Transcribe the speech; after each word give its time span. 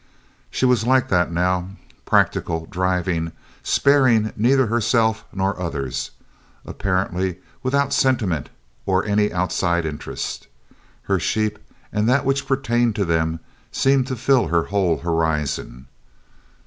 She 0.49 0.65
was 0.65 0.83
like 0.87 1.09
that 1.09 1.31
now 1.31 1.67
practical, 2.07 2.65
driving, 2.65 3.33
sparing 3.61 4.33
neither 4.35 4.65
herself 4.65 5.25
nor 5.31 5.59
others 5.61 6.09
apparently 6.65 7.37
without 7.61 7.93
sentiment 7.93 8.49
or 8.87 9.05
any 9.05 9.31
outside 9.31 9.85
interest. 9.85 10.47
Her 11.03 11.19
sheep 11.19 11.59
and 11.93 12.09
that 12.09 12.25
which 12.25 12.47
pertained 12.47 12.95
to 12.95 13.05
them 13.05 13.41
seemed 13.71 14.07
to 14.07 14.15
fill 14.15 14.47
her 14.47 14.63
whole 14.63 14.97
horizon. 15.01 15.85